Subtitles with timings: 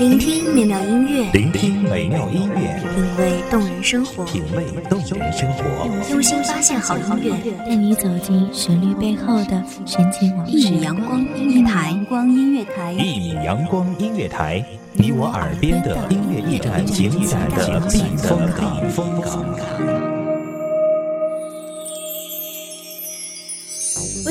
[0.00, 10.52] 聆听美妙音乐，聆听美妙音乐，品味动人生活，品味动人生活，用心发现好音乐，带你走进旋律背后的神奇往事。
[10.52, 14.64] 一米阳光音乐台，光音乐台，一米阳光音乐台，
[14.94, 18.40] 你我耳边的音乐驿站，精彩的避风
[19.20, 20.21] 港。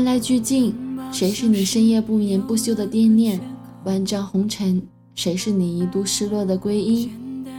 [0.00, 0.74] 万籁俱静，
[1.12, 3.38] 谁是你深夜不眠不休的惦念？
[3.84, 4.80] 万丈红尘，
[5.14, 7.10] 谁是你一度失落的归依？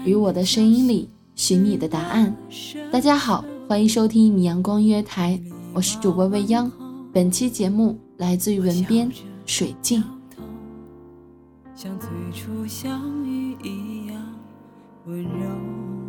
[0.04, 2.36] 于我的声音里寻你的答案。
[2.92, 5.40] 大家好，欢迎收听米阳光音乐台，
[5.72, 6.72] 我是主播未央。
[7.14, 9.08] 本期节目来自于文编
[9.46, 10.04] 水静。
[11.76, 14.20] 像最初相遇一样
[15.06, 16.01] 温柔。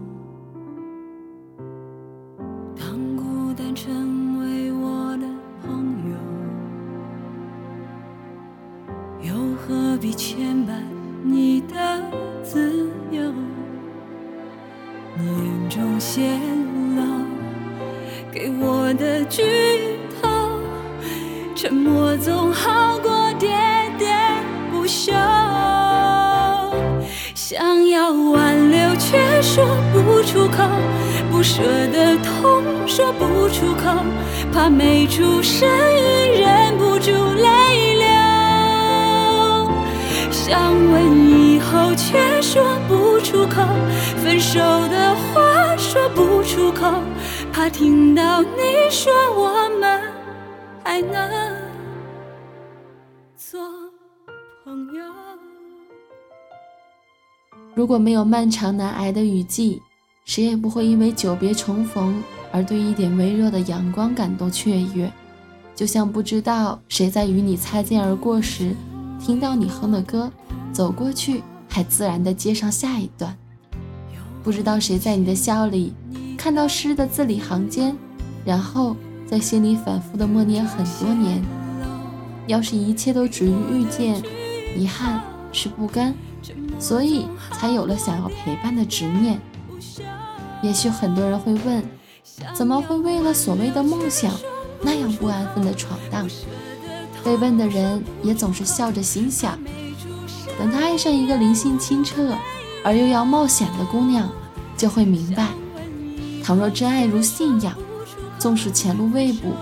[10.03, 10.73] 必牵绊
[11.23, 11.77] 你的
[12.43, 13.23] 自由？
[15.17, 16.21] 你眼中泄
[16.97, 17.25] 露
[18.33, 19.45] 给我的剧
[20.21, 20.29] 透，
[21.55, 23.47] 沉默总好过喋
[23.97, 24.13] 喋
[24.73, 25.13] 不休。
[27.37, 30.65] 想要挽留却说不出口，
[31.31, 31.63] 不舍
[31.93, 34.05] 的痛说不出口，
[34.53, 37.82] 怕没出声音忍不住泪。
[40.53, 43.63] 想问以后却说不出口，
[44.19, 46.93] 分手的话说不出口，
[47.51, 50.03] 怕听到你说我们
[50.85, 51.57] 还能
[53.35, 53.63] 做
[54.63, 55.03] 朋友。
[57.75, 59.81] 如果没有漫长难挨的雨季，
[60.27, 65.11] 谁也不会因为久别重逢而对一点微弱的阳光感到雀跃。
[65.75, 68.77] 就像不知道谁在与你擦肩而过时，
[69.19, 70.31] 听到你哼的歌，
[70.73, 73.37] 走过去还自然地接上下一段。
[74.43, 75.95] 不知道谁在你的笑里
[76.37, 77.97] 看到诗的字里行间，
[78.45, 78.97] 然后
[79.27, 81.43] 在心里反复的默念很多年。
[82.49, 84.21] 要是一切都止于遇见，
[84.77, 85.23] 遗憾
[85.53, 86.15] 是不甘。
[86.79, 89.41] 所以才有了想要陪伴的执念。
[90.61, 91.85] 也许很多人会问，
[92.53, 94.33] 怎么会为了所谓的梦想
[94.83, 96.29] 那样不安分的闯荡？
[97.23, 99.57] 被问的人也总是笑着心想，
[100.63, 102.39] 等他爱上一个灵性清澈
[102.85, 104.31] 而又要冒险的姑娘，
[104.77, 105.49] 就会明白，
[106.41, 107.75] 倘若真爱如信仰，
[108.39, 109.57] 纵使前路未卜，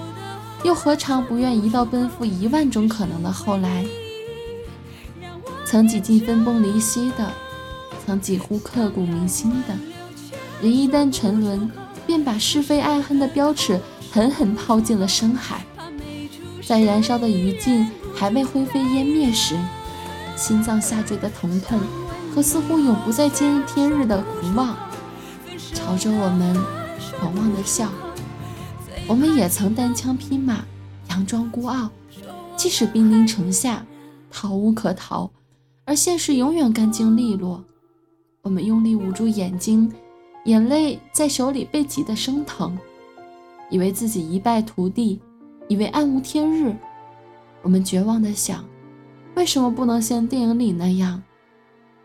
[0.62, 3.82] 又何尝不愿一道奔赴一万种可能的后来？
[5.64, 7.32] 曾几近分崩离析的，
[8.04, 9.74] 曾几乎刻骨铭心的，
[10.60, 11.70] 人一旦沉沦，
[12.06, 13.80] 便把是非爱恨的标尺
[14.12, 15.64] 狠狠抛进了深海。
[16.66, 19.56] 在燃烧的余烬还未灰飞烟灭时，
[20.40, 21.78] 心脏下坠的疼痛
[22.34, 24.74] 和似乎永不再见天日的苦望，
[25.74, 26.56] 朝着我们
[27.18, 27.90] 狂妄的笑。
[29.06, 30.64] 我们也曾单枪匹马，
[31.06, 31.90] 佯装孤傲，
[32.56, 33.84] 即使兵临城下，
[34.30, 35.30] 逃无可逃。
[35.84, 37.62] 而现实永远干净利落，
[38.40, 39.92] 我们用力捂住眼睛，
[40.46, 42.78] 眼泪在手里被挤得生疼，
[43.68, 45.20] 以为自己一败涂地，
[45.68, 46.74] 以为暗无天日。
[47.60, 48.64] 我们绝望地想，
[49.34, 51.22] 为什么不能像电影里那样，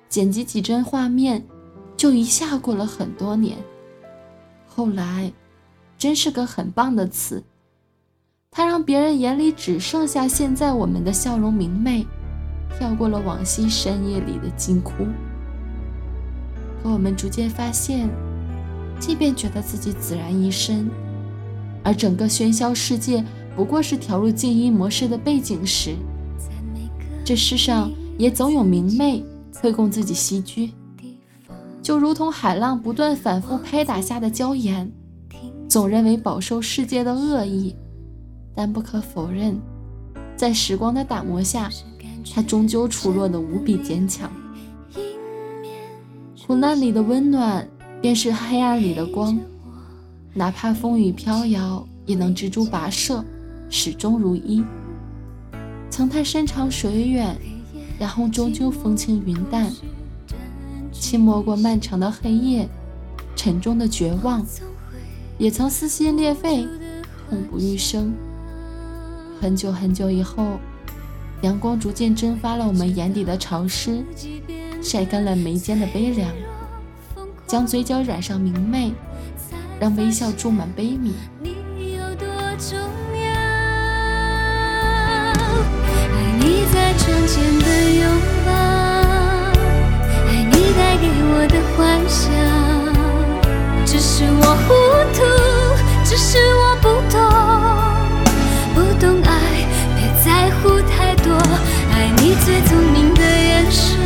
[0.07, 1.45] 剪辑几帧画面，
[1.97, 3.57] 就一下过了很多年？
[4.67, 5.31] 后来，
[5.97, 7.43] 真是个很棒的词，
[8.51, 12.05] 它让别人眼里只剩下现在我们的笑容明媚。
[12.77, 14.91] 跳过了往昔深夜里的惊哭，
[16.83, 18.09] 可我们逐渐发现，
[18.99, 20.91] 即便觉得自己孑然一身，
[21.83, 23.23] 而整个喧嚣世界
[23.55, 25.95] 不过是调入静音模式的背景时，
[27.25, 29.25] 这世上也总有明媚
[29.59, 30.71] 会供自己栖居。
[31.81, 34.91] 就如同海浪不断反复拍打下的礁岩，
[35.67, 37.75] 总认为饱受世界的恶意，
[38.53, 39.59] 但不可否认。
[40.37, 41.67] 在时光的打磨下，
[42.31, 44.31] 它终究出落得无比坚强。
[46.45, 47.67] 苦难里的温暖，
[48.01, 49.35] 便是黑暗里的光。
[50.31, 53.25] 哪怕风雨飘摇，也能蜘蛛跋涉，
[53.67, 54.63] 始终如一。
[55.95, 57.37] 曾太山长水远，
[57.97, 59.71] 然后终究风轻云淡。
[60.91, 62.67] 轻磨过漫长的黑夜，
[63.33, 64.45] 沉重的绝望，
[65.37, 66.67] 也曾撕心裂肺，
[67.29, 68.13] 痛不欲生。
[69.39, 70.59] 很久很久以后，
[71.43, 74.03] 阳光逐渐蒸发了我们眼底的潮湿，
[74.81, 76.29] 晒干了眉间的悲凉，
[77.47, 78.91] 将嘴角染上明媚。
[79.77, 81.11] 让微笑注满悲悯。
[86.73, 87.65] 在窗前的
[87.99, 88.03] 拥
[88.45, 88.51] 抱，
[90.27, 91.77] 爱你带给我的幻
[92.07, 92.23] 想。
[93.85, 94.73] 只是我糊
[95.13, 95.17] 涂，
[96.03, 97.17] 只是我不懂，
[98.73, 99.29] 不懂爱，
[99.95, 101.27] 别在乎太多。
[101.93, 103.97] 爱你最聪明的眼神，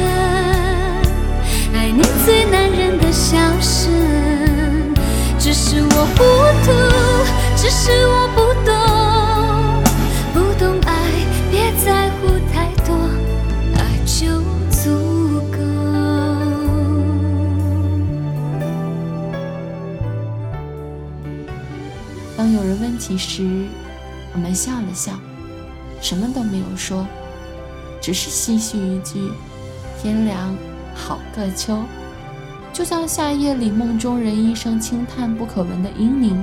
[1.73, 3.91] 爱你最男人的笑声。
[5.39, 6.17] 只是我糊
[6.65, 6.67] 涂，
[7.55, 8.18] 只是我
[23.09, 23.65] 其实，
[24.33, 25.13] 我们笑了笑，
[25.99, 27.07] 什么都没有说，
[27.99, 29.31] 只是唏嘘一句
[29.99, 30.55] ：“天凉
[30.93, 31.81] 好个秋。”
[32.71, 36.37] 就像夏夜里梦中人一声轻叹不可闻的嘤咛，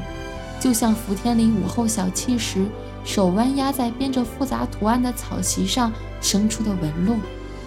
[0.59, 2.67] 就像伏天里午后小憩时
[3.05, 7.15] 手弯压在编着复杂图案的草席上生出的纹路，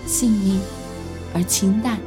[0.05, 0.59] 细腻
[1.33, 1.97] 而清淡。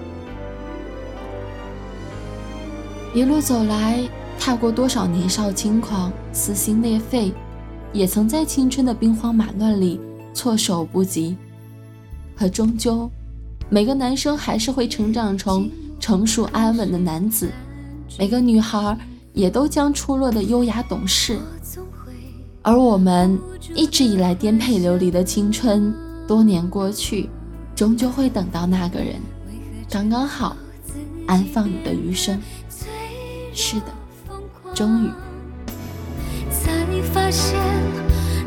[3.15, 4.07] 一路走来，
[4.45, 7.33] 踏过多少年少轻狂、撕心裂肺，
[7.93, 10.01] 也曾在青春的兵荒马乱里
[10.35, 11.37] 措手不及。
[12.35, 13.09] 可终究，
[13.71, 15.71] 每个男生还是会成长成。
[16.01, 17.53] 成熟安稳的男子，
[18.19, 18.99] 每个女孩
[19.33, 21.39] 也都将出落的优雅懂事，
[22.63, 23.39] 而我们
[23.77, 25.95] 一直以来颠沛流离的青春，
[26.27, 27.31] 多年过去，
[27.77, 29.15] 终究会等到那个人，
[29.89, 30.57] 刚刚好，
[31.29, 32.43] 安放你的余生。
[33.55, 33.87] 是的，
[34.83, 35.13] 终于。
[36.51, 36.73] 才
[37.15, 37.57] 发现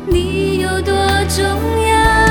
[0.06, 0.94] 你有多
[1.30, 1.42] 重
[1.88, 2.25] 要，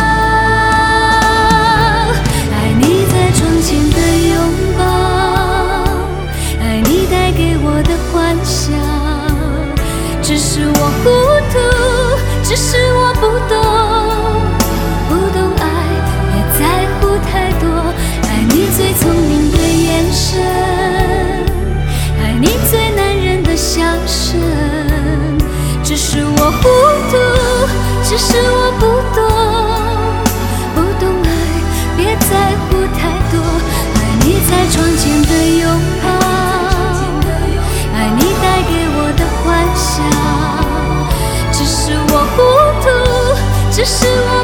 [43.86, 44.35] 是我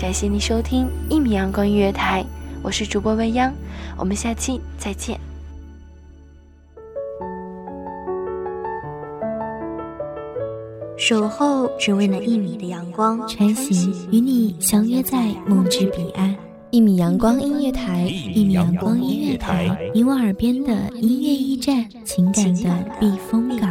[0.00, 2.24] 感谢你收听一米阳光音乐台，
[2.62, 3.52] 我是主播未央，
[3.98, 5.20] 我们下期再见。
[10.96, 16.34] 守候只为那一米的阳光，晨曦与你相约在梦之彼岸。
[16.70, 18.04] 一米阳光音乐台，
[18.34, 23.70] 一米阳光音乐台，你我耳边的音乐驿站，情感的避风港。